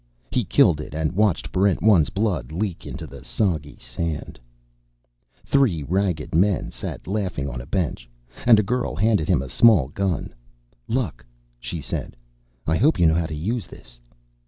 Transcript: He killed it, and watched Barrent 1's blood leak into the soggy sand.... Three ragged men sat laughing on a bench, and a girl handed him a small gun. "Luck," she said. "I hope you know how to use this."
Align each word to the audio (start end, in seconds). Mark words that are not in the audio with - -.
He 0.31 0.43
killed 0.45 0.81
it, 0.81 0.95
and 0.95 1.11
watched 1.11 1.51
Barrent 1.51 1.81
1's 1.81 2.09
blood 2.09 2.51
leak 2.51 2.87
into 2.87 3.05
the 3.05 3.23
soggy 3.23 3.77
sand.... 3.77 4.39
Three 5.45 5.83
ragged 5.83 6.33
men 6.33 6.71
sat 6.71 7.05
laughing 7.05 7.47
on 7.47 7.61
a 7.61 7.67
bench, 7.67 8.09
and 8.47 8.57
a 8.57 8.63
girl 8.63 8.95
handed 8.95 9.29
him 9.29 9.43
a 9.43 9.47
small 9.47 9.89
gun. 9.89 10.33
"Luck," 10.87 11.23
she 11.59 11.79
said. 11.81 12.15
"I 12.65 12.77
hope 12.77 12.97
you 12.97 13.05
know 13.05 13.13
how 13.13 13.27
to 13.27 13.35
use 13.35 13.67
this." 13.67 13.99